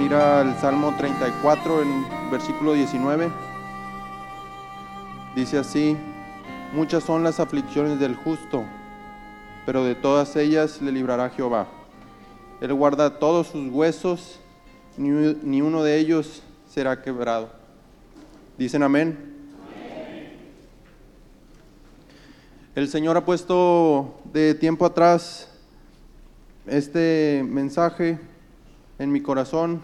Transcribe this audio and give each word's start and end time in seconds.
ir 0.00 0.14
al 0.14 0.58
Salmo 0.58 0.94
34, 0.96 1.82
en 1.82 2.04
versículo 2.30 2.72
19, 2.72 3.30
dice 5.34 5.58
así, 5.58 5.96
muchas 6.72 7.04
son 7.04 7.22
las 7.22 7.40
aflicciones 7.40 8.00
del 8.00 8.16
justo, 8.16 8.64
pero 9.66 9.84
de 9.84 9.94
todas 9.94 10.34
ellas 10.36 10.80
le 10.80 10.92
librará 10.92 11.30
Jehová. 11.30 11.66
Él 12.60 12.72
guarda 12.74 13.18
todos 13.18 13.48
sus 13.48 13.70
huesos, 13.70 14.40
ni 14.96 15.60
uno 15.60 15.82
de 15.82 15.98
ellos 15.98 16.42
será 16.68 17.02
quebrado. 17.02 17.50
Dicen 18.56 18.82
amén. 18.82 19.32
El 22.74 22.88
Señor 22.88 23.16
ha 23.16 23.24
puesto 23.24 24.20
de 24.32 24.54
tiempo 24.54 24.86
atrás 24.86 25.50
este 26.66 27.44
mensaje 27.46 28.18
en 29.02 29.10
mi 29.10 29.20
corazón 29.20 29.80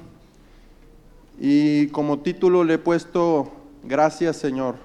y 1.40 1.88
como 1.88 2.20
título 2.20 2.62
le 2.62 2.74
he 2.74 2.78
puesto 2.78 3.50
Gracias 3.82 4.36
Señor. 4.36 4.76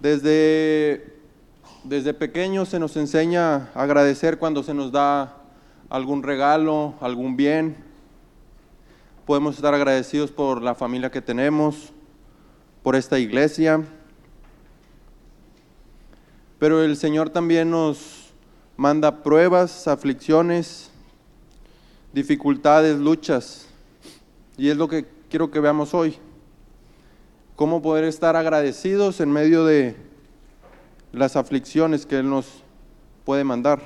Desde, 0.00 1.18
desde 1.84 2.14
pequeño 2.14 2.64
se 2.64 2.78
nos 2.78 2.96
enseña 2.96 3.70
a 3.74 3.82
agradecer 3.82 4.38
cuando 4.38 4.62
se 4.62 4.72
nos 4.72 4.90
da 4.90 5.36
algún 5.90 6.22
regalo, 6.22 6.94
algún 7.00 7.36
bien. 7.36 7.76
Podemos 9.26 9.56
estar 9.56 9.74
agradecidos 9.74 10.30
por 10.30 10.62
la 10.62 10.74
familia 10.74 11.10
que 11.10 11.20
tenemos, 11.20 11.92
por 12.82 12.96
esta 12.96 13.18
iglesia. 13.18 13.82
Pero 16.58 16.82
el 16.82 16.96
Señor 16.96 17.28
también 17.28 17.70
nos 17.70 18.32
manda 18.78 19.22
pruebas, 19.22 19.88
aflicciones, 19.88 20.90
dificultades, 22.16 22.96
luchas. 22.96 23.66
Y 24.56 24.70
es 24.70 24.76
lo 24.78 24.88
que 24.88 25.04
quiero 25.28 25.50
que 25.50 25.60
veamos 25.60 25.92
hoy. 25.92 26.16
Cómo 27.56 27.82
poder 27.82 28.04
estar 28.04 28.36
agradecidos 28.36 29.20
en 29.20 29.30
medio 29.30 29.66
de 29.66 29.96
las 31.12 31.36
aflicciones 31.36 32.06
que 32.06 32.18
Él 32.20 32.30
nos 32.30 32.64
puede 33.26 33.44
mandar. 33.44 33.82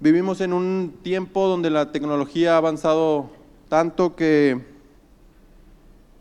Vivimos 0.00 0.40
en 0.40 0.54
un 0.54 0.94
tiempo 1.02 1.46
donde 1.46 1.68
la 1.68 1.92
tecnología 1.92 2.54
ha 2.54 2.56
avanzado 2.56 3.28
tanto 3.68 4.16
que 4.16 4.64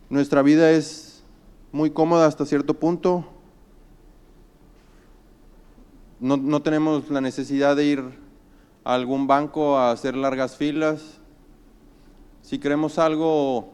nuestra 0.09 0.41
vida 0.41 0.71
es 0.71 1.23
muy 1.71 1.89
cómoda 1.89 2.27
hasta 2.27 2.45
cierto 2.45 2.73
punto, 2.73 3.32
no, 6.23 6.61
tenemos 6.61 7.09
la 7.09 7.19
necesidad 7.19 7.75
de 7.75 7.83
ir 7.83 8.03
a 8.85 8.93
algún 8.93 9.27
banco 9.27 9.77
a 9.77 9.91
hacer 9.91 10.15
largas 10.15 10.55
filas. 10.55 11.19
Si 12.41 12.59
queremos 12.59 12.97
algo, 12.97 13.73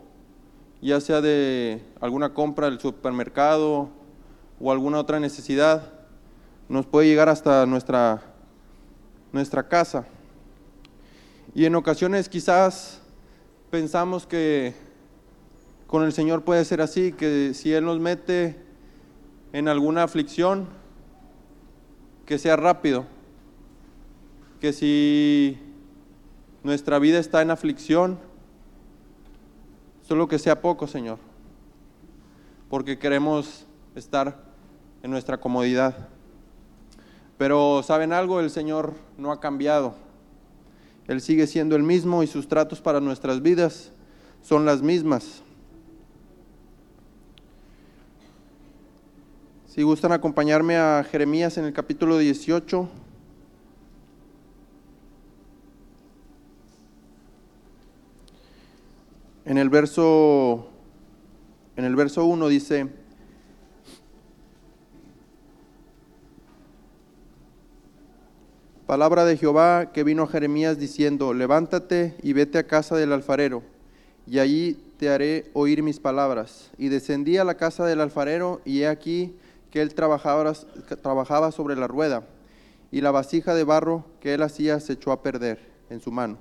ya 0.82 1.00
sea 1.00 1.22
de 1.22 1.80
alguna 2.02 2.34
compra 2.34 2.68
del 2.68 2.80
supermercado 2.80 3.90
o 4.60 4.72
alguna 4.72 4.98
otra 4.98 5.20
necesidad, 5.20 5.94
nos 6.70 6.88
puede 6.88 7.08
llegar 7.08 7.30
hasta 7.30 7.68
nuestra, 7.68 8.24
nuestra 9.32 9.68
casa. 9.68 10.08
Y 11.54 11.66
en 11.66 11.76
ocasiones 11.76 12.30
quizás 12.30 13.00
pensamos 13.70 14.26
que 14.26 14.74
con 15.86 16.04
el 16.04 16.14
Señor 16.14 16.44
puede 16.44 16.66
ser 16.66 16.82
así, 16.82 17.12
que 17.12 17.54
si 17.54 17.74
Él 17.74 17.86
nos 17.86 18.00
mete 18.00 18.60
en 19.54 19.68
alguna 19.68 20.02
aflicción, 20.02 20.79
que 22.30 22.38
sea 22.38 22.56
rápido, 22.56 23.08
que 24.62 24.72
si 24.72 25.58
nuestra 26.64 27.00
vida 27.00 27.18
está 27.18 27.42
en 27.42 27.50
aflicción, 27.50 28.20
solo 30.08 30.28
que 30.28 30.38
sea 30.38 30.62
poco, 30.62 30.86
Señor, 30.86 31.18
porque 32.70 33.00
queremos 33.00 33.66
estar 33.96 34.44
en 35.02 35.10
nuestra 35.10 35.40
comodidad. 35.40 36.08
Pero 37.40 37.82
¿saben 37.82 38.14
algo? 38.14 38.40
El 38.40 38.52
Señor 38.52 38.94
no 39.18 39.32
ha 39.32 39.40
cambiado. 39.40 39.96
Él 41.08 41.22
sigue 41.22 41.48
siendo 41.48 41.76
el 41.76 41.82
mismo 41.82 42.22
y 42.22 42.28
sus 42.28 42.48
tratos 42.48 42.80
para 42.80 43.00
nuestras 43.00 43.42
vidas 43.42 43.92
son 44.44 44.66
las 44.66 44.84
mismas. 44.84 45.42
Si 49.80 49.84
gustan 49.84 50.12
acompañarme 50.12 50.76
a 50.76 51.06
Jeremías 51.10 51.58
en 51.58 51.64
el 51.64 51.72
capítulo 51.72 52.18
18. 52.18 52.90
En 59.46 59.58
el 59.58 59.70
verso 59.70 60.68
en 61.78 61.86
el 61.86 61.96
verso 61.96 62.26
1 62.26 62.50
dice 62.50 62.90
Palabra 68.86 69.24
de 69.24 69.38
Jehová 69.38 69.94
que 69.94 70.04
vino 70.04 70.24
a 70.24 70.28
Jeremías 70.28 70.78
diciendo, 70.78 71.34
levántate 71.34 72.18
y 72.22 72.34
vete 72.34 72.58
a 72.58 72.68
casa 72.68 72.98
del 72.98 73.14
alfarero, 73.14 73.64
y 74.28 74.40
allí 74.40 74.78
te 74.98 75.08
haré 75.08 75.50
oír 75.54 75.84
mis 75.84 76.02
palabras. 76.02 76.70
Y 76.78 76.90
descendí 76.90 77.38
a 77.38 77.46
la 77.46 77.56
casa 77.56 77.86
del 77.86 78.02
alfarero, 78.02 78.60
y 78.66 78.82
he 78.82 78.88
aquí 78.90 79.38
que 79.72 79.82
él 79.82 79.94
trabajaba, 79.94 80.54
trabajaba 81.02 81.52
sobre 81.52 81.76
la 81.76 81.88
rueda, 81.88 82.24
y 82.92 83.02
la 83.02 83.12
vasija 83.12 83.54
de 83.54 83.64
barro 83.64 84.06
que 84.20 84.34
él 84.34 84.42
hacía 84.42 84.80
se 84.80 84.94
echó 84.94 85.12
a 85.12 85.22
perder 85.22 85.60
en 85.90 86.02
su 86.02 86.12
mano. 86.12 86.38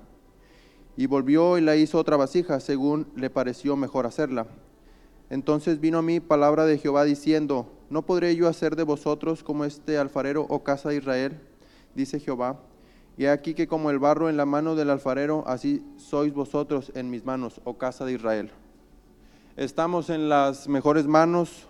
Y 0.97 1.05
volvió 1.05 1.57
y 1.57 1.61
la 1.61 1.75
hizo 1.75 1.97
otra 1.97 2.17
vasija, 2.17 2.59
según 2.59 3.07
le 3.15 3.29
pareció 3.29 3.75
mejor 3.75 4.05
hacerla. 4.05 4.47
Entonces 5.29 5.79
vino 5.79 5.99
a 5.99 6.01
mí 6.01 6.19
palabra 6.19 6.65
de 6.65 6.79
Jehová 6.79 7.03
diciendo, 7.03 7.71
¿no 7.89 8.01
podré 8.01 8.35
yo 8.35 8.47
hacer 8.47 8.75
de 8.75 8.83
vosotros 8.83 9.43
como 9.43 9.63
este 9.63 9.97
alfarero 9.97 10.45
o 10.49 10.63
casa 10.63 10.89
de 10.89 10.95
Israel? 10.95 11.39
Dice 11.93 12.19
Jehová. 12.19 12.59
Y 13.15 13.25
aquí 13.27 13.53
que 13.53 13.67
como 13.67 13.91
el 13.91 13.99
barro 13.99 14.29
en 14.29 14.37
la 14.37 14.45
mano 14.45 14.75
del 14.75 14.89
alfarero, 14.89 15.43
así 15.45 15.85
sois 15.97 16.33
vosotros 16.33 16.91
en 16.95 17.09
mis 17.09 17.25
manos, 17.25 17.61
oh 17.65 17.77
casa 17.77 18.05
de 18.05 18.13
Israel. 18.13 18.51
Estamos 19.55 20.09
en 20.09 20.29
las 20.29 20.67
mejores 20.67 21.05
manos 21.05 21.67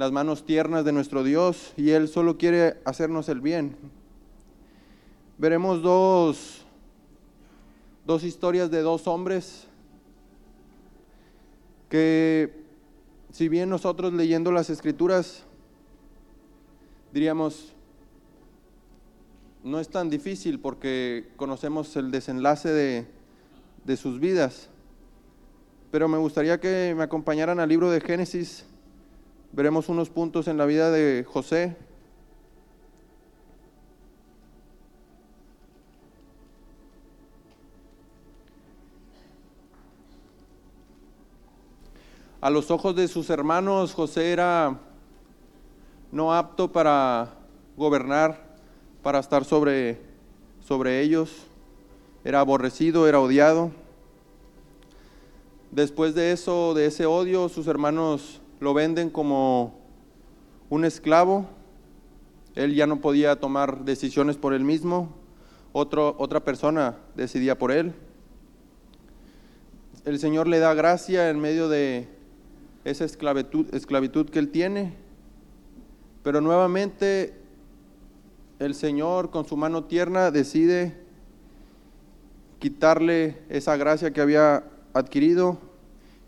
las 0.00 0.12
manos 0.12 0.46
tiernas 0.46 0.86
de 0.86 0.92
nuestro 0.92 1.22
Dios 1.22 1.74
y 1.76 1.90
Él 1.90 2.08
solo 2.08 2.38
quiere 2.38 2.78
hacernos 2.86 3.28
el 3.28 3.42
bien. 3.42 3.76
Veremos 5.36 5.82
dos, 5.82 6.64
dos 8.06 8.24
historias 8.24 8.70
de 8.70 8.80
dos 8.80 9.06
hombres 9.06 9.66
que 11.90 12.50
si 13.30 13.50
bien 13.50 13.68
nosotros 13.68 14.14
leyendo 14.14 14.52
las 14.52 14.70
escrituras 14.70 15.44
diríamos, 17.12 17.74
no 19.62 19.80
es 19.80 19.90
tan 19.90 20.08
difícil 20.08 20.60
porque 20.60 21.28
conocemos 21.36 21.94
el 21.96 22.10
desenlace 22.10 22.70
de, 22.70 23.06
de 23.84 23.96
sus 23.98 24.18
vidas, 24.18 24.70
pero 25.90 26.08
me 26.08 26.16
gustaría 26.16 26.58
que 26.58 26.94
me 26.96 27.02
acompañaran 27.02 27.60
al 27.60 27.68
libro 27.68 27.90
de 27.90 28.00
Génesis 28.00 28.64
Veremos 29.52 29.88
unos 29.88 30.10
puntos 30.10 30.46
en 30.46 30.56
la 30.56 30.64
vida 30.64 30.92
de 30.92 31.24
José. 31.24 31.76
A 42.40 42.48
los 42.48 42.70
ojos 42.70 42.94
de 42.94 43.08
sus 43.08 43.28
hermanos, 43.28 43.92
José 43.92 44.32
era 44.32 44.78
no 46.12 46.32
apto 46.32 46.70
para 46.70 47.34
gobernar, 47.76 48.56
para 49.02 49.18
estar 49.18 49.44
sobre, 49.44 50.00
sobre 50.60 51.00
ellos. 51.00 51.32
Era 52.24 52.38
aborrecido, 52.38 53.08
era 53.08 53.20
odiado. 53.20 53.72
Después 55.72 56.14
de 56.14 56.30
eso, 56.30 56.72
de 56.74 56.86
ese 56.86 57.04
odio, 57.04 57.48
sus 57.48 57.66
hermanos 57.66 58.39
lo 58.60 58.74
venden 58.74 59.10
como 59.10 59.74
un 60.68 60.84
esclavo, 60.84 61.46
él 62.54 62.74
ya 62.74 62.86
no 62.86 63.00
podía 63.00 63.36
tomar 63.36 63.84
decisiones 63.84 64.36
por 64.36 64.52
él 64.54 64.64
mismo, 64.64 65.16
Otro, 65.72 66.16
otra 66.18 66.40
persona 66.40 66.96
decidía 67.14 67.56
por 67.56 67.70
él. 67.70 67.94
El 70.04 70.18
Señor 70.18 70.48
le 70.48 70.58
da 70.58 70.74
gracia 70.74 71.30
en 71.30 71.38
medio 71.38 71.68
de 71.68 72.08
esa 72.84 73.04
esclavitud, 73.04 73.72
esclavitud 73.74 74.28
que 74.28 74.40
él 74.40 74.50
tiene, 74.50 74.94
pero 76.22 76.40
nuevamente 76.40 77.34
el 78.58 78.74
Señor 78.74 79.30
con 79.30 79.46
su 79.46 79.56
mano 79.56 79.84
tierna 79.84 80.30
decide 80.30 80.96
quitarle 82.58 83.38
esa 83.48 83.76
gracia 83.76 84.12
que 84.12 84.20
había 84.20 84.64
adquirido 84.92 85.58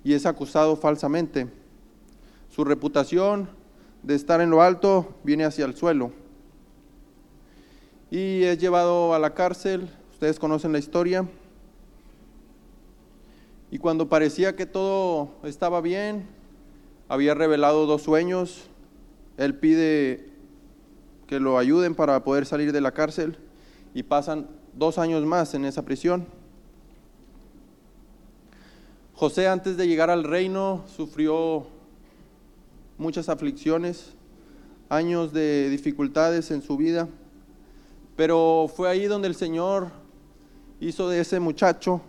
y 0.05 0.15
es 0.15 0.25
acusado 0.25 0.77
falsamente. 0.77 1.62
Su 2.55 2.65
reputación 2.65 3.49
de 4.03 4.15
estar 4.15 4.43
en 4.43 4.51
lo 4.51 4.61
alto 4.61 5.15
viene 5.25 5.45
hacia 5.45 5.65
el 5.65 5.75
suelo. 5.75 6.13
y 8.11 8.43
es 8.43 8.59
llevado 8.59 9.15
a 9.15 9.19
la 9.19 9.33
cárcel. 9.33 9.89
Ustedes 10.13 10.39
conocen 10.39 10.71
la 10.73 10.79
historia. 10.79 11.27
Y 13.71 13.79
cuando 13.79 14.11
parecía 14.11 14.55
que 14.55 14.67
todo 14.67 15.31
estaba 15.45 15.81
bien, 15.81 16.29
había 17.09 17.33
revelado 17.33 17.87
dos 17.87 18.03
sueños. 18.03 18.65
Él 19.39 19.55
pide 19.55 20.29
que 21.27 21.41
lo 21.41 21.57
ayuden 21.57 21.95
para 21.95 22.23
poder 22.23 22.45
salir 22.45 22.71
de 22.71 22.83
la 22.83 22.93
cárcel 22.93 23.39
y 23.95 24.03
pasan 24.03 24.47
dos 24.75 24.99
años 24.99 25.25
más 25.25 25.55
en 25.55 25.65
esa 25.65 25.87
prisión. 25.87 26.27
José 29.15 29.49
antes 29.49 29.79
de 29.79 29.89
llegar 29.89 30.11
al 30.11 30.25
reino 30.25 30.85
sufrió 30.87 31.67
muchas 32.99 33.29
aflicciones, 33.29 34.15
años 34.89 35.33
de 35.33 35.71
dificultades 35.71 36.51
en 36.51 36.63
su 36.63 36.77
vida, 36.77 37.09
pero 38.17 38.71
fue 38.75 38.89
ahí 38.89 39.07
donde 39.07 39.29
el 39.29 39.35
Señor 39.35 39.91
hizo 40.81 41.09
de 41.09 41.21
ese 41.21 41.41
muchacho, 41.41 42.03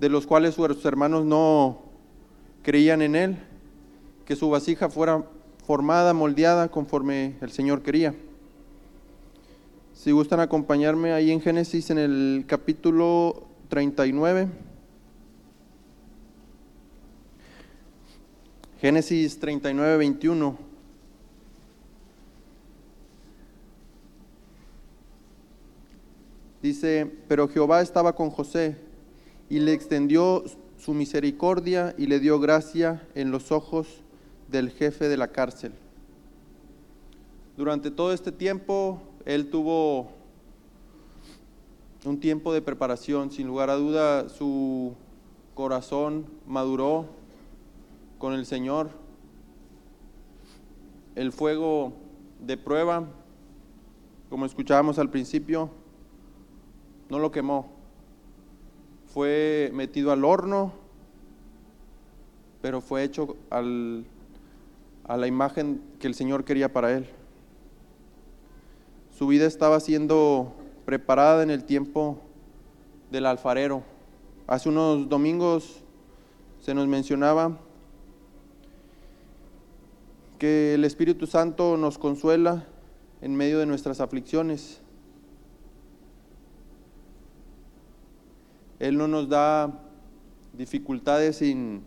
de 0.00 0.08
los 0.08 0.26
cuales 0.26 0.54
sus 0.54 0.84
hermanos 0.84 1.24
no 1.24 1.82
creían 2.62 3.02
en 3.02 3.14
él, 3.14 3.36
que 4.24 4.36
su 4.36 4.50
vasija 4.50 4.88
fuera 4.88 5.24
formada, 5.66 6.12
moldeada 6.12 6.68
conforme 6.68 7.36
el 7.40 7.50
Señor 7.50 7.82
quería. 7.82 8.14
Si 9.92 10.10
gustan 10.10 10.40
acompañarme 10.40 11.12
ahí 11.12 11.30
en 11.30 11.40
Génesis 11.40 11.90
en 11.90 11.98
el 11.98 12.44
capítulo 12.46 13.44
39. 13.68 14.73
Génesis 18.80 19.38
39, 19.38 19.96
21. 19.96 20.58
Dice, 26.62 27.10
pero 27.28 27.48
Jehová 27.48 27.82
estaba 27.82 28.14
con 28.14 28.30
José 28.30 28.76
y 29.48 29.60
le 29.60 29.72
extendió 29.72 30.44
su 30.78 30.94
misericordia 30.94 31.94
y 31.96 32.06
le 32.06 32.20
dio 32.20 32.40
gracia 32.40 33.06
en 33.14 33.30
los 33.30 33.52
ojos 33.52 33.86
del 34.50 34.70
jefe 34.70 35.08
de 35.08 35.16
la 35.16 35.28
cárcel. 35.28 35.72
Durante 37.56 37.90
todo 37.90 38.12
este 38.12 38.32
tiempo, 38.32 39.00
él 39.24 39.50
tuvo 39.50 40.10
un 42.04 42.18
tiempo 42.18 42.52
de 42.52 42.60
preparación, 42.60 43.30
sin 43.30 43.46
lugar 43.46 43.70
a 43.70 43.76
duda 43.76 44.28
su 44.28 44.94
corazón 45.54 46.26
maduró 46.46 47.08
con 48.24 48.32
el 48.32 48.46
Señor. 48.46 48.88
El 51.14 51.30
fuego 51.30 51.92
de 52.40 52.56
prueba, 52.56 53.04
como 54.30 54.46
escuchábamos 54.46 54.98
al 54.98 55.10
principio, 55.10 55.68
no 57.10 57.18
lo 57.18 57.30
quemó. 57.30 57.70
Fue 59.12 59.70
metido 59.74 60.10
al 60.10 60.24
horno, 60.24 60.72
pero 62.62 62.80
fue 62.80 63.02
hecho 63.02 63.36
al, 63.50 64.06
a 65.06 65.18
la 65.18 65.26
imagen 65.26 65.82
que 65.98 66.06
el 66.06 66.14
Señor 66.14 66.46
quería 66.46 66.72
para 66.72 66.96
él. 66.96 67.06
Su 69.10 69.26
vida 69.26 69.44
estaba 69.44 69.80
siendo 69.80 70.54
preparada 70.86 71.42
en 71.42 71.50
el 71.50 71.64
tiempo 71.64 72.20
del 73.10 73.26
alfarero. 73.26 73.82
Hace 74.46 74.70
unos 74.70 75.10
domingos 75.10 75.82
se 76.62 76.72
nos 76.72 76.86
mencionaba 76.86 77.58
que 80.38 80.74
el 80.74 80.84
Espíritu 80.84 81.26
Santo 81.26 81.76
nos 81.76 81.98
consuela 81.98 82.64
en 83.20 83.34
medio 83.34 83.58
de 83.58 83.66
nuestras 83.66 84.00
aflicciones. 84.00 84.80
Él 88.78 88.98
no 88.98 89.08
nos 89.08 89.28
da 89.28 89.80
dificultades 90.52 91.36
sin 91.36 91.82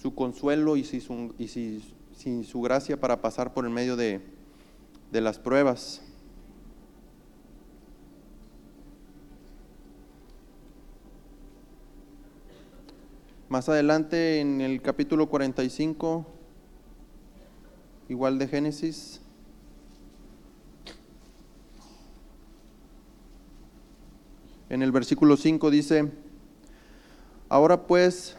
su 0.00 0.14
consuelo 0.14 0.76
y 0.76 0.84
sin 0.84 1.00
su, 1.00 1.34
y 1.38 1.48
sin 1.48 2.44
su 2.44 2.60
gracia 2.60 2.98
para 2.98 3.20
pasar 3.20 3.52
por 3.52 3.64
el 3.64 3.70
medio 3.70 3.96
de, 3.96 4.20
de 5.10 5.20
las 5.20 5.38
pruebas. 5.38 6.02
Más 13.48 13.68
adelante 13.68 14.40
en 14.40 14.60
el 14.60 14.82
capítulo 14.82 15.28
45 15.28 16.37
igual 18.08 18.38
de 18.38 18.48
Génesis. 18.48 19.20
En 24.70 24.82
el 24.82 24.92
versículo 24.92 25.36
5 25.36 25.70
dice, 25.70 26.10
ahora 27.48 27.86
pues 27.86 28.36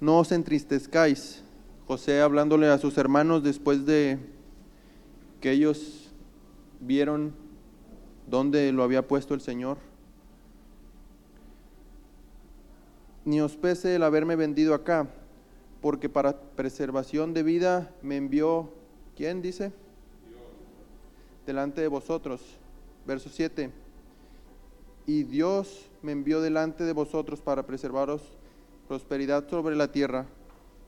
no 0.00 0.18
os 0.18 0.32
entristezcáis. 0.32 1.42
José 1.86 2.20
hablándole 2.20 2.68
a 2.68 2.78
sus 2.78 2.96
hermanos 2.96 3.42
después 3.42 3.84
de 3.84 4.18
que 5.40 5.50
ellos 5.50 6.10
vieron 6.80 7.34
dónde 8.26 8.72
lo 8.72 8.82
había 8.82 9.06
puesto 9.06 9.34
el 9.34 9.40
Señor. 9.40 9.78
Ni 13.24 13.40
os 13.40 13.56
pese 13.56 13.96
el 13.96 14.02
haberme 14.02 14.36
vendido 14.36 14.74
acá, 14.74 15.08
porque 15.80 16.08
para 16.08 16.40
preservación 16.40 17.34
de 17.34 17.42
vida 17.42 17.90
me 18.02 18.16
envió 18.16 18.70
¿Quién 19.16 19.42
dice? 19.42 19.72
Delante 21.46 21.80
de 21.80 21.88
vosotros. 21.88 22.40
Verso 23.06 23.28
7. 23.28 23.70
Y 25.06 25.24
Dios 25.24 25.86
me 26.02 26.12
envió 26.12 26.40
delante 26.40 26.84
de 26.84 26.92
vosotros 26.92 27.40
para 27.40 27.66
preservaros 27.66 28.22
prosperidad 28.88 29.48
sobre 29.48 29.76
la 29.76 29.92
tierra 29.92 30.26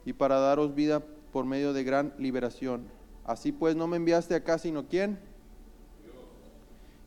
y 0.05 0.13
para 0.13 0.39
daros 0.39 0.75
vida 0.75 1.03
por 1.33 1.45
medio 1.45 1.73
de 1.73 1.85
gran 1.85 2.15
liberación. 2.19 2.85
Así 3.25 3.53
pues 3.53 3.77
no 3.77 3.87
me 3.87 3.97
enviaste 3.97 4.35
acá, 4.35 4.59
sino 4.59 4.87
quién? 4.87 5.19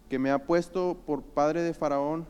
Que 0.10 0.20
me 0.20 0.32
ha 0.32 0.46
puesto 0.46 0.98
por 1.06 1.24
padre 1.24 1.62
de 1.62 1.74
Faraón 1.74 2.26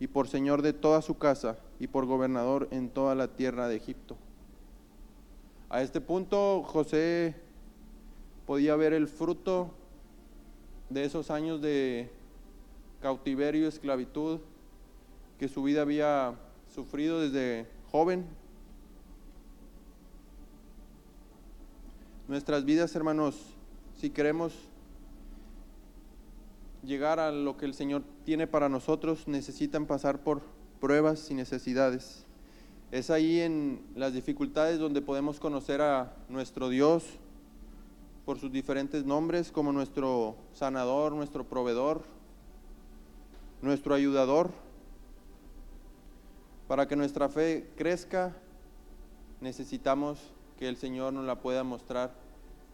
y 0.00 0.06
por 0.06 0.28
señor 0.28 0.62
de 0.62 0.72
toda 0.72 1.02
su 1.02 1.18
casa 1.18 1.58
y 1.78 1.86
por 1.86 2.06
gobernador 2.06 2.68
en 2.70 2.88
toda 2.88 3.14
la 3.14 3.28
tierra 3.28 3.68
de 3.68 3.76
Egipto. 3.76 4.16
A 5.70 5.82
este 5.82 6.00
punto 6.00 6.62
José 6.62 7.36
podía 8.48 8.74
ver 8.76 8.94
el 8.94 9.08
fruto 9.08 9.74
de 10.88 11.04
esos 11.04 11.30
años 11.30 11.60
de 11.60 12.08
cautiverio 13.02 13.68
esclavitud 13.68 14.40
que 15.38 15.48
su 15.48 15.62
vida 15.62 15.82
había 15.82 16.34
sufrido 16.74 17.20
desde 17.20 17.66
joven. 17.92 18.24
Nuestras 22.26 22.64
vidas, 22.64 22.96
hermanos, 22.96 23.36
si 24.00 24.08
queremos 24.08 24.54
llegar 26.82 27.20
a 27.20 27.30
lo 27.30 27.58
que 27.58 27.66
el 27.66 27.74
Señor 27.74 28.02
tiene 28.24 28.46
para 28.46 28.70
nosotros, 28.70 29.28
necesitan 29.28 29.84
pasar 29.84 30.22
por 30.22 30.40
pruebas 30.80 31.30
y 31.30 31.34
necesidades. 31.34 32.24
Es 32.92 33.10
ahí 33.10 33.40
en 33.40 33.82
las 33.94 34.14
dificultades 34.14 34.78
donde 34.78 35.02
podemos 35.02 35.38
conocer 35.38 35.82
a 35.82 36.16
nuestro 36.30 36.70
Dios, 36.70 37.04
por 38.28 38.38
sus 38.38 38.52
diferentes 38.52 39.06
nombres 39.06 39.50
como 39.50 39.72
nuestro 39.72 40.36
sanador, 40.52 41.12
nuestro 41.12 41.44
proveedor, 41.44 42.02
nuestro 43.62 43.94
ayudador. 43.94 44.50
Para 46.66 46.86
que 46.86 46.94
nuestra 46.94 47.30
fe 47.30 47.70
crezca, 47.74 48.36
necesitamos 49.40 50.18
que 50.58 50.68
el 50.68 50.76
Señor 50.76 51.14
nos 51.14 51.24
la 51.24 51.40
pueda 51.40 51.64
mostrar 51.64 52.12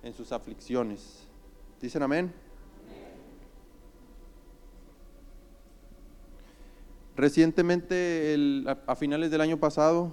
en 0.03 0.13
sus 0.13 0.33
aflicciones. 0.33 1.29
¿Dicen 1.81 2.03
amén? 2.03 2.35
Recientemente, 7.15 8.65
a 8.89 8.97
finales 8.97 9.31
del 9.31 9.41
año 9.41 9.57
pasado, 9.57 10.11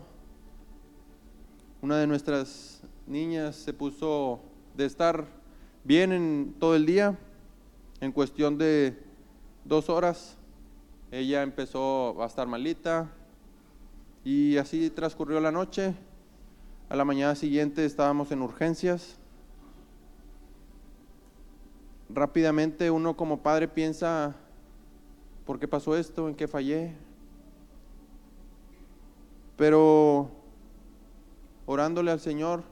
una 1.82 1.98
de 1.98 2.06
nuestras 2.06 2.84
niñas 3.08 3.56
se 3.56 3.74
puso 3.74 4.51
de 4.76 4.86
estar 4.86 5.26
bien 5.84 6.12
en 6.12 6.56
todo 6.60 6.76
el 6.76 6.86
día, 6.86 7.18
en 8.00 8.12
cuestión 8.12 8.58
de 8.58 8.98
dos 9.66 9.90
horas, 9.90 10.38
ella 11.12 11.44
empezó 11.44 12.22
a 12.24 12.26
estar 12.26 12.48
malita 12.48 13.10
y 14.24 14.58
así 14.58 14.90
transcurrió 14.90 15.40
la 15.40 15.52
noche. 15.52 15.94
A 16.90 16.96
la 16.96 17.06
mañana 17.06 17.36
siguiente 17.36 17.86
estábamos 17.86 18.32
en 18.32 18.42
urgencias. 18.42 19.18
Rápidamente 22.10 22.92
uno 22.92 23.16
como 23.16 23.42
padre 23.42 23.68
piensa, 23.68 24.36
¿por 25.46 25.60
qué 25.60 25.68
pasó 25.68 25.96
esto? 25.96 26.28
¿En 26.28 26.36
qué 26.36 26.48
fallé? 26.48 26.94
Pero 29.58 30.30
orándole 31.66 32.12
al 32.12 32.20
Señor, 32.20 32.64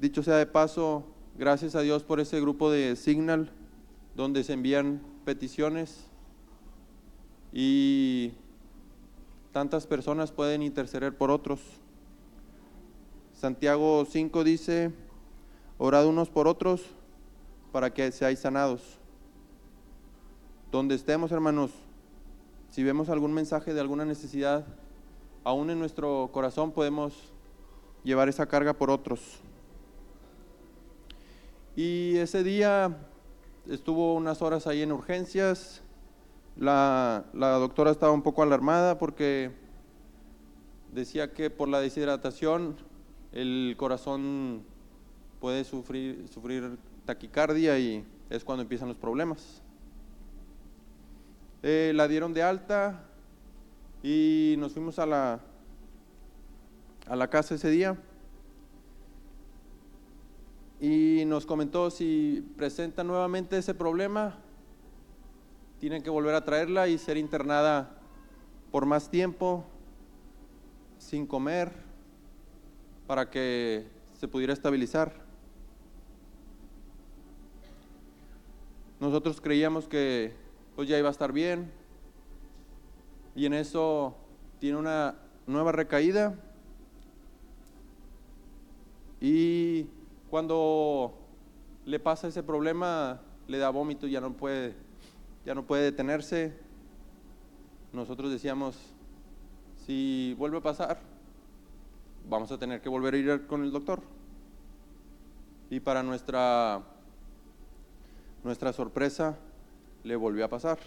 Dicho 0.00 0.22
sea 0.22 0.36
de 0.36 0.46
paso, 0.46 1.04
gracias 1.36 1.74
a 1.74 1.82
Dios 1.82 2.04
por 2.04 2.20
ese 2.20 2.40
grupo 2.40 2.70
de 2.70 2.96
Signal, 2.96 3.50
donde 4.16 4.44
se 4.44 4.54
envían 4.54 5.02
peticiones 5.26 6.06
y 7.52 8.32
tantas 9.52 9.86
personas 9.86 10.32
pueden 10.32 10.62
interceder 10.62 11.14
por 11.18 11.30
otros. 11.30 11.60
Santiago 13.34 14.06
5 14.06 14.42
dice, 14.42 14.90
orad 15.76 16.06
unos 16.06 16.30
por 16.30 16.48
otros 16.48 16.80
para 17.70 17.92
que 17.92 18.10
seáis 18.10 18.38
sanados. 18.38 18.96
Donde 20.72 20.94
estemos, 20.94 21.30
hermanos, 21.30 21.72
si 22.70 22.82
vemos 22.82 23.10
algún 23.10 23.34
mensaje 23.34 23.74
de 23.74 23.80
alguna 23.80 24.06
necesidad, 24.06 24.64
aún 25.44 25.68
en 25.68 25.78
nuestro 25.78 26.30
corazón 26.32 26.72
podemos 26.72 27.12
llevar 28.02 28.30
esa 28.30 28.46
carga 28.46 28.72
por 28.72 28.88
otros. 28.88 29.42
Y 31.82 32.18
ese 32.18 32.44
día 32.44 32.94
estuvo 33.66 34.14
unas 34.14 34.42
horas 34.42 34.66
ahí 34.66 34.82
en 34.82 34.92
urgencias. 34.92 35.80
La, 36.58 37.24
la 37.32 37.52
doctora 37.52 37.90
estaba 37.90 38.12
un 38.12 38.20
poco 38.20 38.42
alarmada 38.42 38.98
porque 38.98 39.50
decía 40.92 41.32
que 41.32 41.48
por 41.48 41.70
la 41.70 41.80
deshidratación 41.80 42.76
el 43.32 43.76
corazón 43.78 44.62
puede 45.40 45.64
sufrir, 45.64 46.28
sufrir 46.28 46.76
taquicardia 47.06 47.78
y 47.78 48.04
es 48.28 48.44
cuando 48.44 48.60
empiezan 48.60 48.88
los 48.88 48.98
problemas. 48.98 49.62
Eh, 51.62 51.92
la 51.94 52.08
dieron 52.08 52.34
de 52.34 52.42
alta 52.42 53.06
y 54.02 54.54
nos 54.58 54.74
fuimos 54.74 54.98
a 54.98 55.06
la, 55.06 55.40
a 57.06 57.16
la 57.16 57.30
casa 57.30 57.54
ese 57.54 57.70
día 57.70 57.96
y 60.80 61.24
nos 61.26 61.44
comentó 61.44 61.90
si 61.90 62.42
presenta 62.56 63.04
nuevamente 63.04 63.58
ese 63.58 63.74
problema, 63.74 64.38
tienen 65.78 66.02
que 66.02 66.08
volver 66.08 66.34
a 66.34 66.44
traerla 66.44 66.88
y 66.88 66.96
ser 66.96 67.18
internada 67.18 67.98
por 68.70 68.86
más 68.86 69.10
tiempo, 69.10 69.64
sin 70.98 71.26
comer, 71.26 71.70
para 73.06 73.30
que 73.30 73.86
se 74.18 74.26
pudiera 74.26 74.54
estabilizar. 74.54 75.12
Nosotros 79.00 79.40
creíamos 79.40 79.86
que 79.86 80.34
pues 80.76 80.88
ya 80.88 80.98
iba 80.98 81.08
a 81.08 81.12
estar 81.12 81.32
bien 81.32 81.70
y 83.34 83.44
en 83.46 83.52
eso 83.52 84.16
tiene 84.58 84.78
una 84.78 85.16
nueva 85.46 85.72
recaída 85.72 86.38
y 89.20 89.86
cuando 90.30 91.12
le 91.84 91.98
pasa 91.98 92.28
ese 92.28 92.42
problema 92.42 93.20
le 93.48 93.58
da 93.58 93.68
vómito 93.70 94.06
y 94.06 94.12
ya 94.12 94.20
no 94.20 94.32
puede 94.32 94.74
ya 95.44 95.54
no 95.54 95.64
puede 95.64 95.84
detenerse. 95.84 96.54
Nosotros 97.92 98.30
decíamos 98.30 98.76
si 99.86 100.34
vuelve 100.38 100.58
a 100.58 100.62
pasar 100.62 101.00
vamos 102.28 102.52
a 102.52 102.58
tener 102.58 102.80
que 102.80 102.88
volver 102.88 103.14
a 103.14 103.16
ir 103.16 103.46
con 103.48 103.64
el 103.64 103.72
doctor 103.72 104.02
y 105.68 105.80
para 105.80 106.02
nuestra 106.02 106.82
nuestra 108.44 108.72
sorpresa 108.72 109.36
le 110.04 110.14
volvió 110.14 110.44
a 110.44 110.48
pasar. 110.48 110.78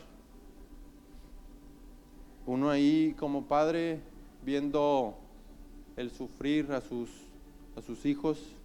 Uno 2.45 2.69
ahí 2.69 3.13
como 3.19 3.45
padre 3.45 3.99
viendo 4.45 5.17
el 5.97 6.11
sufrir 6.11 6.71
a 6.71 6.79
sus 6.79 7.09
a 7.75 7.81
sus 7.81 8.05
hijos 8.05 8.55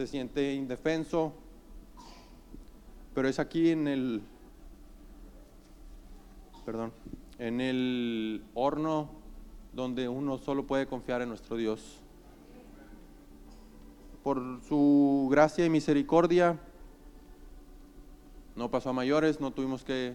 se 0.00 0.06
siente 0.06 0.54
indefenso, 0.54 1.34
pero 3.14 3.28
es 3.28 3.38
aquí 3.38 3.68
en 3.68 3.86
el, 3.86 4.22
perdón, 6.64 6.90
en 7.38 7.60
el 7.60 8.42
horno 8.54 9.10
donde 9.74 10.08
uno 10.08 10.38
solo 10.38 10.66
puede 10.66 10.86
confiar 10.86 11.20
en 11.20 11.28
nuestro 11.28 11.58
Dios. 11.58 11.98
Por 14.22 14.62
su 14.66 15.28
gracia 15.30 15.66
y 15.66 15.68
misericordia, 15.68 16.58
no 18.56 18.70
pasó 18.70 18.88
a 18.88 18.94
mayores, 18.94 19.38
no 19.38 19.50
tuvimos 19.50 19.84
que 19.84 20.14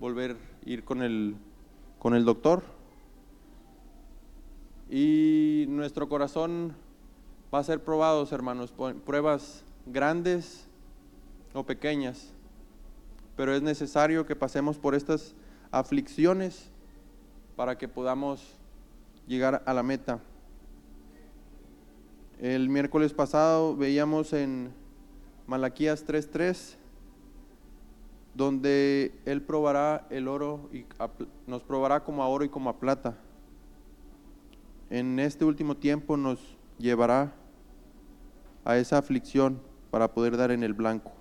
volver 0.00 0.32
a 0.32 0.68
ir 0.68 0.82
con 0.82 1.02
el, 1.02 1.36
con 2.00 2.16
el 2.16 2.24
doctor. 2.24 2.64
Y 4.90 5.66
nuestro 5.68 6.08
corazón 6.08 6.74
va 7.52 7.60
a 7.60 7.64
ser 7.64 7.82
probados, 7.82 8.32
hermanos, 8.32 8.72
pruebas 9.04 9.64
grandes 9.86 10.66
o 11.54 11.64
pequeñas, 11.64 12.32
pero 13.36 13.54
es 13.54 13.62
necesario 13.62 14.26
que 14.26 14.36
pasemos 14.36 14.78
por 14.78 14.94
estas 14.94 15.34
aflicciones 15.70 16.70
para 17.56 17.78
que 17.78 17.88
podamos 17.88 18.56
llegar 19.26 19.62
a 19.64 19.74
la 19.74 19.82
meta. 19.82 20.20
El 22.40 22.68
miércoles 22.68 23.12
pasado 23.12 23.76
veíamos 23.76 24.32
en 24.32 24.72
Malaquías 25.46 26.04
3:3 26.04 26.76
donde 28.34 29.12
él 29.24 29.42
probará 29.42 30.06
el 30.10 30.28
oro 30.28 30.68
y 30.72 30.84
nos 31.48 31.62
probará 31.64 32.04
como 32.04 32.22
a 32.22 32.28
oro 32.28 32.44
y 32.44 32.48
como 32.48 32.70
a 32.70 32.78
plata. 32.78 33.16
En 34.90 35.18
este 35.18 35.44
último 35.44 35.76
tiempo 35.76 36.16
nos 36.16 36.38
llevará 36.78 37.32
a 38.64 38.76
esa 38.76 38.98
aflicción 38.98 39.60
para 39.90 40.12
poder 40.12 40.36
dar 40.36 40.50
en 40.50 40.62
el 40.62 40.74
blanco. 40.74 41.12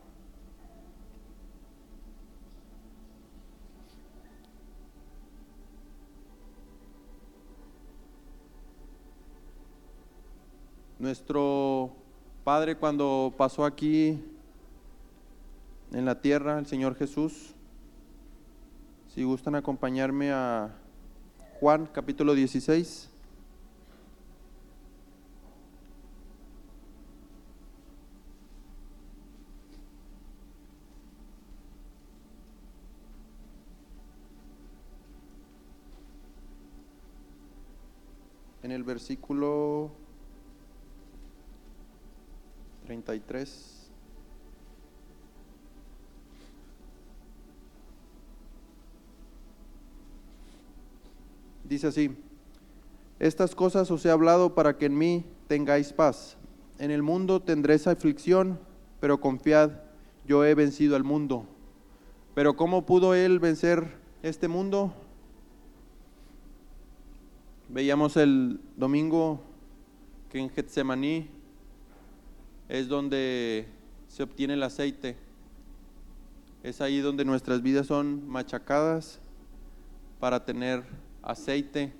Nuestro 11.00 11.92
Padre 12.44 12.76
cuando 12.76 13.34
pasó 13.38 13.66
aquí 13.66 14.20
en 15.92 16.06
la 16.06 16.22
tierra, 16.22 16.60
el 16.60 16.66
Señor 16.66 16.96
Jesús, 16.96 17.54
si 19.14 19.24
gustan 19.24 19.56
acompañarme 19.56 20.32
a 20.32 20.76
Juan 21.60 21.88
capítulo 21.94 22.34
16. 22.34 23.10
En 38.68 38.74
el 38.74 38.84
versículo 38.84 39.92
33. 42.86 43.90
Dice 51.64 51.88
así, 51.88 52.12
estas 53.20 53.56
cosas 53.56 53.90
os 53.90 54.06
he 54.06 54.12
hablado 54.12 54.54
para 54.54 54.78
que 54.78 54.88
en 54.88 54.98
mí 54.98 55.24
tengáis 55.48 55.94
paz. 55.94 56.36
En 56.78 56.92
el 56.92 57.04
mundo 57.04 57.42
tendréis 57.42 57.88
aflicción, 57.88 58.60
pero 59.00 59.22
confiad, 59.22 59.80
yo 60.26 60.44
he 60.44 60.56
vencido 60.56 60.98
al 60.98 61.06
mundo. 61.06 61.46
Pero 62.36 62.58
¿cómo 62.58 62.86
pudo 62.86 63.16
él 63.16 63.40
vencer 63.40 63.96
este 64.24 64.50
mundo? 64.50 64.94
Veíamos 67.70 68.16
el 68.16 68.62
domingo 68.78 69.42
que 70.30 70.40
en 70.40 70.50
Getsemaní 70.50 71.30
es 72.70 72.88
donde 72.88 73.68
se 74.08 74.24
obtiene 74.24 74.54
el 74.54 74.64
aceite. 74.64 75.18
Es 76.64 76.80
ahí 76.80 77.00
donde 77.00 77.26
nuestras 77.26 77.62
vidas 77.62 77.88
son 77.88 78.26
machacadas 78.26 79.20
para 80.22 80.46
tener 80.46 80.86
aceite, 81.22 81.94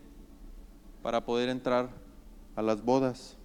para 1.04 1.26
poder 1.26 1.50
entrar 1.50 1.90
a 2.56 2.62
las 2.62 2.82
bodas. 2.82 3.36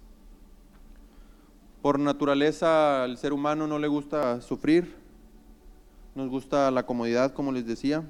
Por 1.81 1.99
naturaleza 1.99 3.03
al 3.03 3.17
ser 3.17 3.33
humano 3.33 3.67
no 3.67 3.79
le 3.79 3.89
gusta 3.89 4.39
sufrir, 4.39 4.95
nos 6.15 6.29
gusta 6.29 6.71
la 6.71 6.85
comodidad, 6.85 7.33
como 7.33 7.51
les 7.51 7.65
decía, 7.65 8.01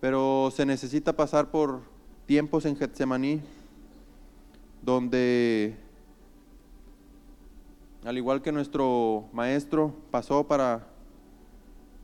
pero 0.00 0.50
se 0.50 0.64
necesita 0.64 1.14
pasar 1.14 1.50
por 1.50 1.93
tiempos 2.26 2.64
en 2.64 2.76
Getsemaní 2.76 3.40
donde, 4.82 5.76
al 8.04 8.18
igual 8.18 8.42
que 8.42 8.52
nuestro 8.52 9.24
maestro, 9.32 9.94
pasó 10.10 10.46
para 10.46 10.86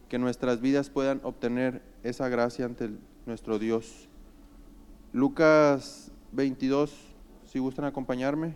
que 0.08 0.18
nuestras 0.18 0.60
vidas 0.60 0.90
puedan 0.90 1.20
obtener 1.22 1.82
esa 2.02 2.28
gracia 2.28 2.64
ante 2.64 2.90
nuestro 3.26 3.58
Dios. 3.58 4.08
Lucas 5.12 6.10
22, 6.32 6.94
si 7.44 7.58
gustan 7.58 7.84
acompañarme. 7.84 8.54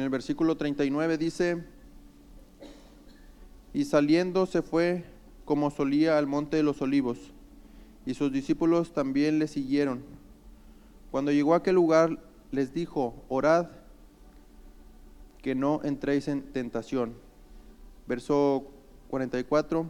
En 0.00 0.04
el 0.04 0.08
versículo 0.08 0.56
39 0.56 1.18
dice, 1.18 1.62
y 3.74 3.84
saliendo 3.84 4.46
se 4.46 4.62
fue 4.62 5.04
como 5.44 5.70
solía 5.70 6.16
al 6.16 6.26
monte 6.26 6.56
de 6.56 6.62
los 6.62 6.80
olivos, 6.80 7.18
y 8.06 8.14
sus 8.14 8.32
discípulos 8.32 8.94
también 8.94 9.38
le 9.38 9.46
siguieron. 9.46 10.02
Cuando 11.10 11.32
llegó 11.32 11.52
a 11.52 11.58
aquel 11.58 11.74
lugar, 11.74 12.18
les 12.50 12.72
dijo, 12.72 13.14
orad 13.28 13.66
que 15.42 15.54
no 15.54 15.82
entréis 15.84 16.28
en 16.28 16.44
tentación. 16.44 17.12
Verso 18.08 18.68
44. 19.10 19.84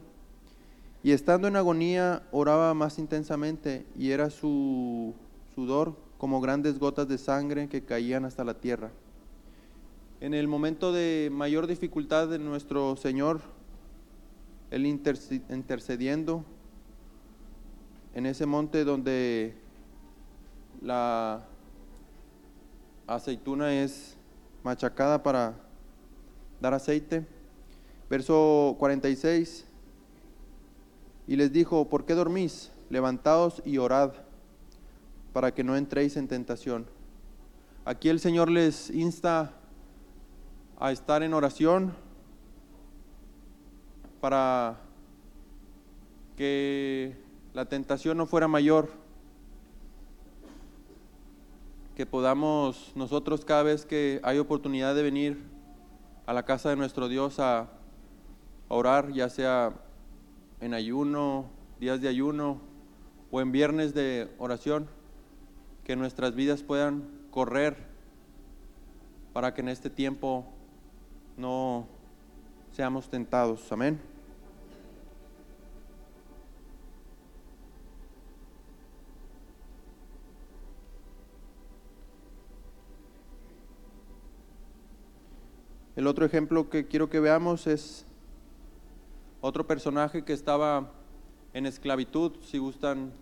Y 1.04 1.12
estando 1.12 1.46
en 1.46 1.54
agonía, 1.54 2.24
oraba 2.32 2.74
más 2.74 2.98
intensamente, 2.98 3.86
y 3.96 4.10
era 4.10 4.28
su 4.30 5.14
sudor 5.54 5.94
como 6.18 6.40
grandes 6.40 6.80
gotas 6.80 7.06
de 7.06 7.16
sangre 7.16 7.68
que 7.68 7.84
caían 7.84 8.24
hasta 8.24 8.42
la 8.42 8.54
tierra. 8.54 8.90
En 10.20 10.34
el 10.34 10.48
momento 10.48 10.92
de 10.92 11.30
mayor 11.32 11.66
dificultad 11.66 12.28
de 12.28 12.38
nuestro 12.38 12.94
Señor, 12.96 13.40
Él 14.70 14.84
intercediendo 14.84 16.44
en 18.14 18.26
ese 18.26 18.44
monte 18.44 18.84
donde 18.84 19.54
la 20.82 21.46
aceituna 23.06 23.72
es 23.72 24.18
machacada 24.62 25.22
para 25.22 25.54
dar 26.60 26.74
aceite. 26.74 27.26
Verso 28.10 28.76
46. 28.78 29.64
Y 31.28 31.36
les 31.36 31.50
dijo, 31.50 31.88
¿por 31.88 32.04
qué 32.04 32.14
dormís? 32.14 32.70
Levantaos 32.90 33.62
y 33.64 33.78
orad 33.78 34.12
para 35.32 35.54
que 35.54 35.64
no 35.64 35.76
entréis 35.76 36.18
en 36.18 36.28
tentación. 36.28 36.84
Aquí 37.86 38.10
el 38.10 38.20
Señor 38.20 38.50
les 38.50 38.90
insta 38.90 39.54
a 40.80 40.92
estar 40.92 41.22
en 41.22 41.34
oración 41.34 41.94
para 44.22 44.78
que 46.36 47.18
la 47.52 47.66
tentación 47.66 48.16
no 48.16 48.24
fuera 48.24 48.48
mayor, 48.48 48.88
que 51.94 52.06
podamos 52.06 52.92
nosotros 52.94 53.44
cada 53.44 53.62
vez 53.62 53.84
que 53.84 54.20
hay 54.22 54.38
oportunidad 54.38 54.94
de 54.94 55.02
venir 55.02 55.44
a 56.24 56.32
la 56.32 56.44
casa 56.44 56.70
de 56.70 56.76
nuestro 56.76 57.08
Dios 57.08 57.38
a 57.40 57.68
orar, 58.68 59.12
ya 59.12 59.28
sea 59.28 59.74
en 60.62 60.72
ayuno, 60.72 61.44
días 61.78 62.00
de 62.00 62.08
ayuno 62.08 62.58
o 63.30 63.42
en 63.42 63.52
viernes 63.52 63.92
de 63.92 64.30
oración, 64.38 64.88
que 65.84 65.94
nuestras 65.94 66.34
vidas 66.34 66.62
puedan 66.62 67.04
correr 67.30 67.76
para 69.34 69.52
que 69.52 69.60
en 69.60 69.68
este 69.68 69.90
tiempo 69.90 70.46
no 71.40 71.86
seamos 72.72 73.08
tentados. 73.08 73.72
Amén. 73.72 73.98
El 85.96 86.06
otro 86.06 86.24
ejemplo 86.24 86.70
que 86.70 86.86
quiero 86.86 87.10
que 87.10 87.20
veamos 87.20 87.66
es 87.66 88.06
otro 89.40 89.66
personaje 89.66 90.24
que 90.24 90.32
estaba 90.32 90.92
en 91.52 91.66
esclavitud. 91.66 92.32
Si 92.42 92.58
gustan, 92.58 93.12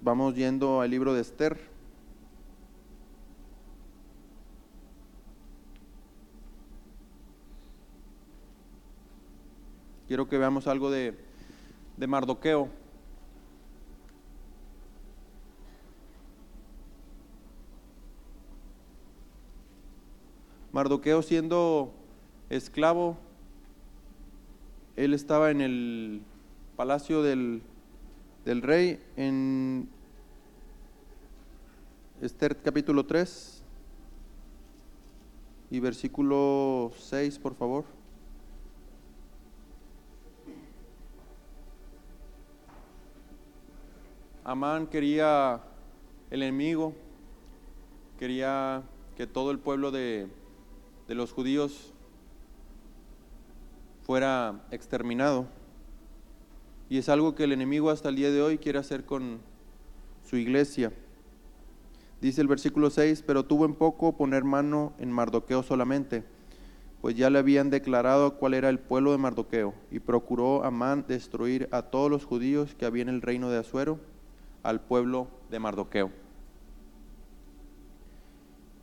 vamos 0.00 0.34
yendo 0.34 0.80
al 0.80 0.90
libro 0.90 1.14
de 1.14 1.20
Esther. 1.20 1.73
Quiero 10.14 10.28
que 10.28 10.38
veamos 10.38 10.68
algo 10.68 10.92
de, 10.92 11.12
de 11.96 12.06
Mardoqueo. 12.06 12.68
Mardoqueo 20.70 21.20
siendo 21.20 21.92
esclavo, 22.48 23.16
él 24.94 25.14
estaba 25.14 25.50
en 25.50 25.60
el 25.60 26.22
palacio 26.76 27.20
del, 27.20 27.62
del 28.44 28.62
rey 28.62 29.02
en 29.16 29.88
Esther 32.22 32.56
capítulo 32.62 33.04
3 33.04 33.64
y 35.72 35.80
versículo 35.80 36.92
6, 37.00 37.40
por 37.40 37.56
favor. 37.56 38.03
Amán 44.54 44.86
quería 44.86 45.60
el 46.30 46.44
enemigo, 46.44 46.94
quería 48.20 48.84
que 49.16 49.26
todo 49.26 49.50
el 49.50 49.58
pueblo 49.58 49.90
de, 49.90 50.28
de 51.08 51.14
los 51.16 51.32
judíos 51.32 51.92
fuera 54.04 54.64
exterminado. 54.70 55.48
Y 56.88 56.98
es 56.98 57.08
algo 57.08 57.34
que 57.34 57.42
el 57.42 57.50
enemigo 57.50 57.90
hasta 57.90 58.10
el 58.10 58.14
día 58.14 58.30
de 58.30 58.42
hoy 58.42 58.58
quiere 58.58 58.78
hacer 58.78 59.04
con 59.04 59.40
su 60.24 60.36
iglesia. 60.36 60.92
Dice 62.20 62.40
el 62.40 62.46
versículo 62.46 62.90
6, 62.90 63.24
pero 63.26 63.44
tuvo 63.44 63.64
en 63.64 63.74
poco 63.74 64.16
poner 64.16 64.44
mano 64.44 64.92
en 64.98 65.10
Mardoqueo 65.10 65.64
solamente, 65.64 66.22
pues 67.00 67.16
ya 67.16 67.28
le 67.28 67.40
habían 67.40 67.70
declarado 67.70 68.36
cuál 68.36 68.54
era 68.54 68.68
el 68.68 68.78
pueblo 68.78 69.10
de 69.10 69.18
Mardoqueo, 69.18 69.74
y 69.90 69.98
procuró 69.98 70.62
Amán 70.62 71.06
destruir 71.08 71.68
a 71.72 71.82
todos 71.82 72.08
los 72.08 72.24
judíos 72.24 72.76
que 72.76 72.86
había 72.86 73.02
en 73.02 73.08
el 73.08 73.20
reino 73.20 73.50
de 73.50 73.58
Azuero, 73.58 74.13
al 74.64 74.80
pueblo 74.80 75.28
de 75.50 75.60
Mardoqueo. 75.60 76.10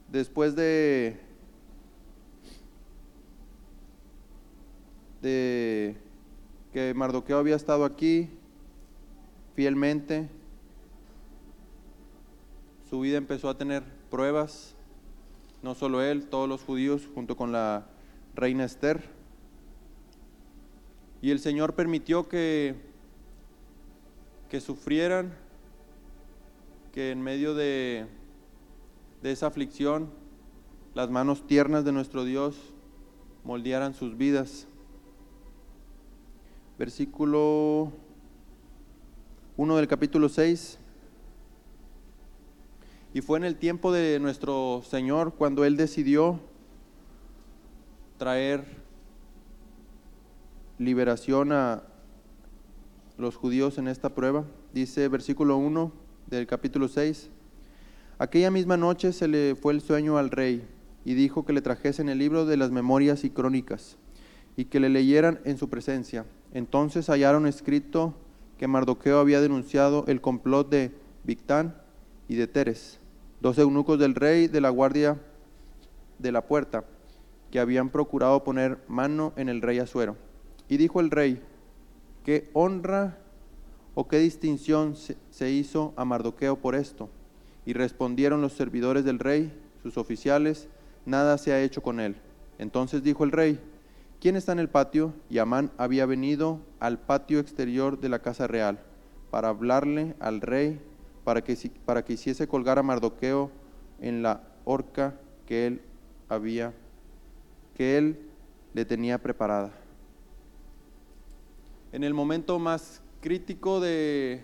Después 0.10 0.56
de 0.56 1.20
que 5.22 6.94
Mardoqueo 6.96 7.38
había 7.38 7.56
estado 7.56 7.86
aquí 7.86 8.30
fielmente. 9.56 10.30
Su 12.89 13.02
vida 13.02 13.17
empezó 13.17 13.50
a 13.50 13.58
tener 13.58 13.84
pruebas, 14.10 14.76
no 15.62 15.76
solo 15.76 16.02
él, 16.02 16.28
todos 16.28 16.50
los 16.50 16.63
judíos 16.63 17.08
junto 17.13 17.38
con 17.38 17.52
la 17.52 17.86
reina 18.36 18.65
Esther. 18.65 19.02
Y 21.22 21.32
el 21.32 21.39
Señor 21.39 21.76
permitió 21.76 22.28
que, 22.28 22.76
que 24.50 24.60
sufrieran, 24.60 25.34
que 26.91 27.12
en 27.12 27.21
medio 27.21 27.54
de, 27.54 28.06
de 29.21 29.32
esa 29.32 29.47
aflicción 29.47 30.10
las 30.93 31.10
manos 31.10 31.47
tiernas 31.47 31.86
de 31.86 31.91
nuestro 31.91 32.25
Dios 32.25 32.58
moldearan 33.43 33.93
sus 33.93 34.17
vidas 34.17 34.67
versículo 36.82 37.91
1 39.56 39.75
del 39.77 39.88
capítulo 39.88 40.30
6. 40.30 40.80
Y 43.13 43.21
fue 43.21 43.38
en 43.38 43.43
el 43.43 43.58
tiempo 43.58 43.91
de 43.91 44.19
nuestro 44.19 44.82
Señor 44.84 45.36
cuando 45.36 45.63
Él 45.63 45.77
decidió 45.77 46.39
traer 48.17 48.65
liberación 50.80 51.51
a 51.51 51.84
los 53.19 53.36
judíos 53.36 53.77
en 53.77 53.88
esta 53.88 54.15
prueba. 54.15 54.45
Dice 54.73 55.08
versículo 55.08 55.58
1 55.58 55.91
del 56.32 56.48
capítulo 56.48 56.88
6. 56.88 57.30
Aquella 58.17 58.52
misma 58.52 58.78
noche 58.78 59.12
se 59.12 59.28
le 59.28 59.54
fue 59.56 59.74
el 59.74 59.82
sueño 59.82 60.17
al 60.17 60.32
rey 60.32 60.65
y 61.04 61.13
dijo 61.13 61.46
que 61.46 61.52
le 61.52 61.62
trajesen 61.62 62.08
el 62.08 62.20
libro 62.20 62.46
de 62.46 62.56
las 62.56 62.72
memorias 62.72 63.26
y 63.26 63.30
crónicas 63.30 63.98
y 64.56 64.65
que 64.65 64.80
le 64.80 64.88
leyeran 64.88 65.41
en 65.44 65.58
su 65.58 65.70
presencia. 65.70 66.26
Entonces 66.54 67.10
hallaron 67.10 67.48
escrito 67.48 68.13
que 68.58 68.67
Mardoqueo 68.67 69.20
había 69.20 69.41
denunciado 69.41 70.06
el 70.08 70.22
complot 70.22 70.70
de 70.70 70.91
Victán 71.26 71.76
y 72.30 72.36
de 72.36 72.48
Teres, 72.48 73.00
dos 73.41 73.58
eunucos 73.58 74.00
del 74.00 74.15
rey 74.15 74.48
de 74.48 74.62
la 74.62 74.70
guardia 74.70 75.20
de 76.17 76.32
la 76.32 76.48
puerta, 76.48 76.86
que 77.52 77.60
habían 77.60 77.89
procurado 77.89 78.46
poner 78.46 78.78
mano 78.88 79.34
en 79.36 79.50
el 79.50 79.62
rey 79.62 79.80
Asuero. 79.80 80.15
Y 80.70 80.78
dijo 80.78 81.02
el 81.02 81.12
rey, 81.12 81.41
¿qué 82.24 82.50
honra 82.54 83.17
o 83.95 84.08
qué 84.08 84.19
distinción 84.19 84.95
se 84.95 85.51
hizo 85.51 85.93
a 85.95 86.06
Mardoqueo 86.06 86.58
por 86.58 86.75
esto? 86.75 87.10
Y 87.65 87.73
respondieron 87.73 88.41
los 88.41 88.54
servidores 88.54 89.06
del 89.06 89.19
rey, 89.19 89.54
sus 89.84 89.97
oficiales, 89.97 90.67
nada 91.06 91.38
se 91.38 91.54
ha 91.54 91.62
hecho 91.62 91.82
con 91.82 91.99
él. 91.99 92.15
Entonces 92.58 93.04
dijo 93.04 93.23
el 93.23 93.32
rey, 93.32 93.60
¿Quién 94.21 94.36
está 94.36 94.51
en 94.51 94.60
el 94.60 94.69
patio? 94.69 95.15
Y 95.32 95.39
Amán 95.39 95.71
había 95.80 96.06
venido 96.06 96.60
al 96.80 96.99
patio 96.99 97.39
exterior 97.39 97.99
de 97.99 98.08
la 98.08 98.19
casa 98.19 98.45
real 98.45 98.80
para 99.32 99.49
hablarle 99.49 100.15
al 100.19 100.41
rey 100.41 100.80
para 101.23 101.43
que, 101.43 101.58
para 101.86 102.06
que 102.06 102.13
hiciese 102.13 102.47
colgar 102.47 102.77
a 102.77 102.84
Mardoqueo 102.84 103.49
en 103.99 104.21
la 104.21 104.43
horca 104.63 105.15
que 105.47 105.65
él 105.65 105.82
había 106.30 106.71
que 107.73 107.97
él 107.97 108.19
le 108.75 108.86
tenía 108.86 109.17
preparada. 109.17 109.71
En 111.91 112.04
el 112.04 112.13
momento 112.13 112.60
más 112.60 113.01
crítico 113.22 113.80
de 113.80 114.44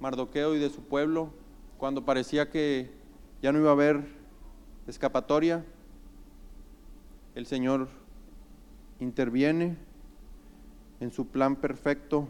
Mardoqueo 0.00 0.54
y 0.54 0.58
de 0.58 0.70
su 0.70 0.82
pueblo, 0.82 1.30
cuando 1.78 2.04
parecía 2.04 2.50
que 2.50 2.90
ya 3.42 3.52
no 3.52 3.58
iba 3.58 3.68
a 3.68 3.74
haber 3.74 4.06
escapatoria, 4.86 5.64
el 7.34 7.46
Señor 7.46 7.88
interviene 8.98 9.76
en 11.00 11.12
su 11.12 11.26
plan 11.28 11.56
perfecto. 11.56 12.28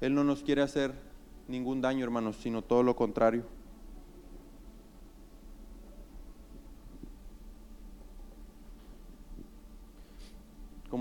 Él 0.00 0.14
no 0.14 0.24
nos 0.24 0.42
quiere 0.42 0.62
hacer 0.62 0.92
ningún 1.46 1.80
daño, 1.80 2.04
hermanos, 2.04 2.36
sino 2.36 2.62
todo 2.62 2.82
lo 2.82 2.96
contrario. 2.96 3.44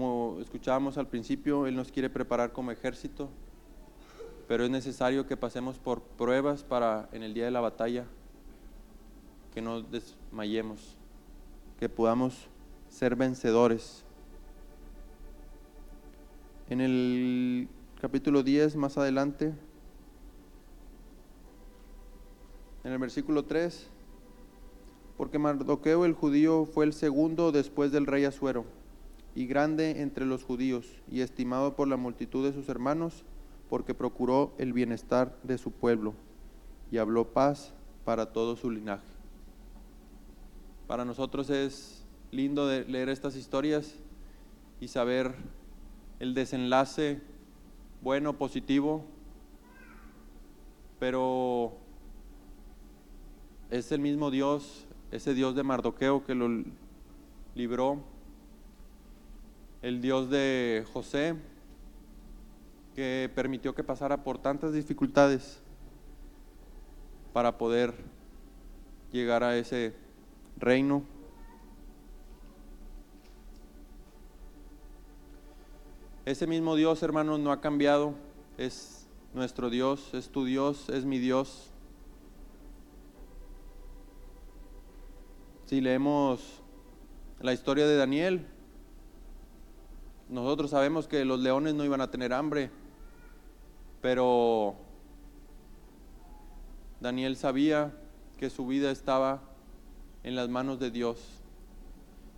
Como 0.02 0.40
escuchábamos 0.42 0.98
al 0.98 1.06
principio, 1.06 1.68
Él 1.68 1.76
nos 1.76 1.92
quiere 1.92 2.10
preparar 2.10 2.54
como 2.54 2.72
ejército, 2.72 3.30
pero 4.48 4.64
es 4.64 4.72
necesario 4.72 5.28
que 5.28 5.38
pasemos 5.38 5.78
por 5.78 6.02
pruebas 6.02 6.64
para 6.64 7.08
en 7.12 7.22
el 7.22 7.36
día 7.36 7.46
de 7.46 7.52
la 7.52 7.60
batalla 7.60 8.06
que 9.54 9.62
no 9.62 9.84
desmayemos, 9.84 10.98
que 11.80 11.88
podamos 11.88 12.48
ser 12.90 13.16
vencedores. 13.16 14.04
En 16.68 16.82
el 16.82 17.68
capítulo 18.02 18.42
10, 18.42 18.78
más 18.78 18.98
adelante, 18.98 19.54
en 22.84 22.92
el 22.92 22.98
versículo 22.98 23.46
3, 23.46 23.86
porque 25.16 25.38
Mardoqueo 25.38 26.06
el 26.06 26.14
judío 26.14 26.66
fue 26.66 26.86
el 26.86 26.94
segundo 26.94 27.52
después 27.52 27.92
del 27.92 28.08
rey 28.08 28.26
Asuero, 28.26 28.66
y 29.36 29.46
grande 29.46 30.02
entre 30.02 30.26
los 30.26 30.44
judíos, 30.44 30.86
y 31.10 31.22
estimado 31.22 31.76
por 31.76 31.88
la 31.88 31.98
multitud 31.98 32.46
de 32.46 32.54
sus 32.54 32.70
hermanos, 32.70 33.24
porque 33.70 33.94
procuró 33.94 34.54
el 34.58 34.74
bienestar 34.74 35.38
de 35.44 35.58
su 35.58 35.72
pueblo, 35.72 36.14
y 36.92 36.98
habló 36.98 37.26
paz 37.26 37.74
para 38.04 38.34
todo 38.34 38.56
su 38.56 38.70
linaje. 38.70 39.06
Para 40.88 41.06
nosotros 41.06 41.50
es 41.50 42.04
lindo 42.32 42.68
leer 42.68 43.10
estas 43.10 43.36
historias 43.36 43.96
y 44.80 44.88
saber 44.88 45.36
el 46.20 46.34
desenlace 46.34 47.22
bueno, 48.02 48.38
positivo, 48.38 49.06
pero 51.00 51.74
es 53.70 53.92
el 53.92 54.02
mismo 54.02 54.32
Dios, 54.32 54.86
ese 55.12 55.34
Dios 55.34 55.56
de 55.56 55.64
Mardoqueo 55.64 56.26
que 56.26 56.36
lo 56.36 56.64
libró, 57.56 58.02
el 59.82 60.02
Dios 60.02 60.30
de 60.30 60.86
José, 60.94 61.36
que 62.96 63.32
permitió 63.34 63.74
que 63.74 63.84
pasara 63.84 64.24
por 64.24 64.38
tantas 64.38 64.74
dificultades 64.74 65.62
para 67.34 67.58
poder 67.58 67.94
llegar 69.12 69.44
a 69.44 69.58
ese 69.58 69.94
reino 70.58 71.04
Ese 76.24 76.46
mismo 76.46 76.76
Dios, 76.76 77.02
hermanos, 77.02 77.40
no 77.40 77.52
ha 77.52 77.62
cambiado. 77.62 78.14
Es 78.58 79.08
nuestro 79.34 79.70
Dios, 79.72 80.14
es 80.14 80.30
tu 80.30 80.46
Dios, 80.46 80.88
es 80.90 81.04
mi 81.04 81.18
Dios. 81.18 81.72
Si 85.66 85.82
leemos 85.82 86.62
la 87.40 87.54
historia 87.54 87.88
de 87.88 87.96
Daniel, 87.96 88.46
nosotros 90.32 90.72
sabemos 90.72 91.08
que 91.08 91.26
los 91.26 91.40
leones 91.40 91.76
no 91.76 91.86
iban 91.86 92.02
a 92.02 92.10
tener 92.10 92.34
hambre, 92.34 92.72
pero 94.02 94.76
Daniel 97.02 97.36
sabía 97.36 97.94
que 98.38 98.50
su 98.50 98.66
vida 98.66 98.90
estaba 98.90 99.42
en 100.24 100.36
las 100.36 100.50
manos 100.50 100.80
de 100.80 100.90
Dios. 100.90 101.20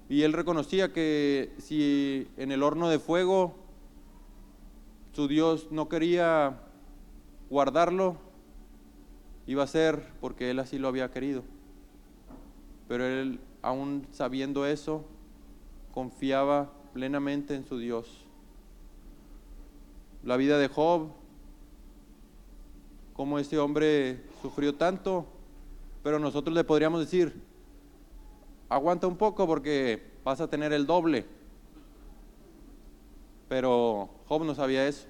Y 0.09 0.23
él 0.23 0.33
reconocía 0.33 0.91
que 0.91 1.53
si 1.59 2.27
en 2.35 2.51
el 2.51 2.63
horno 2.63 2.89
de 2.89 2.99
fuego 2.99 3.55
su 5.13 5.27
Dios 5.27 5.67
no 5.71 5.87
quería 5.87 6.59
guardarlo, 7.49 8.17
iba 9.45 9.63
a 9.63 9.67
ser 9.67 10.11
porque 10.19 10.49
Él 10.49 10.57
así 10.59 10.79
lo 10.79 10.87
había 10.87 11.11
querido. 11.11 11.43
Pero 12.87 13.05
Él, 13.05 13.39
aún 13.61 14.07
sabiendo 14.11 14.65
eso, 14.65 15.05
confiaba 15.93 16.71
plenamente 16.93 17.55
en 17.55 17.65
su 17.65 17.77
Dios. 17.77 18.07
La 20.23 20.37
vida 20.37 20.57
de 20.57 20.67
Job, 20.67 21.09
como 23.13 23.39
este 23.39 23.57
hombre 23.57 24.23
sufrió 24.41 24.75
tanto, 24.75 25.25
pero 26.03 26.19
nosotros 26.19 26.55
le 26.55 26.63
podríamos 26.63 26.99
decir, 26.99 27.33
aguanta 28.69 29.07
un 29.07 29.17
poco 29.17 29.45
porque 29.47 30.03
vas 30.23 30.39
a 30.39 30.49
tener 30.49 30.71
el 30.71 30.85
doble. 30.85 31.25
Pero 33.49 34.09
Job 34.27 34.45
no 34.45 34.55
sabía 34.55 34.87
eso. 34.87 35.07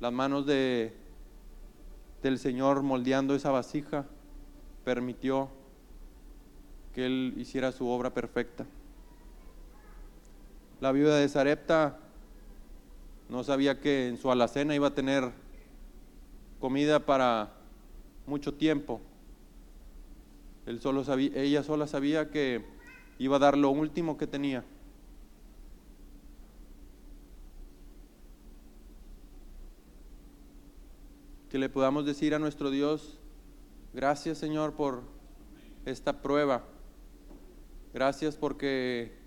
Las 0.00 0.12
manos 0.12 0.46
de, 0.46 0.94
del 2.22 2.38
Señor 2.38 2.82
moldeando 2.82 3.34
esa 3.34 3.50
vasija 3.50 4.06
permitió 4.84 5.48
que 6.94 7.06
Él 7.06 7.34
hiciera 7.36 7.72
su 7.72 7.88
obra 7.88 8.14
perfecta. 8.14 8.66
La 10.84 10.92
viuda 10.92 11.16
de 11.16 11.30
Sarepta 11.30 11.98
no 13.30 13.42
sabía 13.42 13.80
que 13.80 14.06
en 14.06 14.18
su 14.18 14.30
alacena 14.30 14.74
iba 14.74 14.88
a 14.88 14.94
tener 14.94 15.32
comida 16.60 17.06
para 17.06 17.54
mucho 18.26 18.52
tiempo. 18.52 19.00
Él 20.66 20.82
solo 20.82 21.02
sabía, 21.02 21.30
ella 21.36 21.62
sola 21.62 21.86
sabía 21.86 22.30
que 22.30 22.66
iba 23.18 23.36
a 23.36 23.38
dar 23.38 23.56
lo 23.56 23.70
último 23.70 24.18
que 24.18 24.26
tenía. 24.26 24.62
que 31.48 31.56
le 31.58 31.70
podamos 31.70 32.04
decir 32.04 32.34
a 32.34 32.38
nuestro 32.38 32.70
Dios, 32.70 33.16
gracias 33.94 34.36
Señor 34.36 34.74
por 34.74 35.00
esta 35.86 36.20
prueba. 36.20 36.62
Gracias 37.94 38.36
porque 38.36 39.23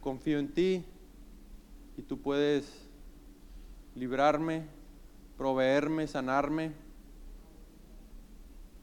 confío 0.00 0.38
en 0.38 0.48
ti 0.48 0.84
y 1.96 2.02
tú 2.02 2.20
puedes 2.20 2.88
librarme, 3.94 4.64
proveerme, 5.36 6.06
sanarme, 6.06 6.72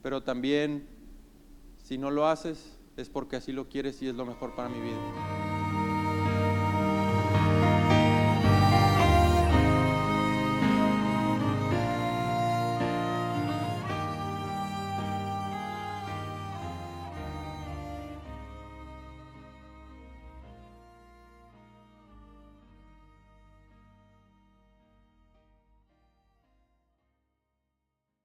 pero 0.02 0.22
también 0.24 0.88
si 1.84 1.98
no 1.98 2.12
lo 2.12 2.28
haces 2.28 2.78
es 2.98 3.10
porque 3.10 3.36
así 3.36 3.52
lo 3.52 3.70
quieres 3.70 4.02
y 4.02 4.08
es 4.08 4.16
lo 4.16 4.26
mejor 4.26 4.56
para 4.56 4.70
mi 4.70 4.80
vida. 4.80 5.27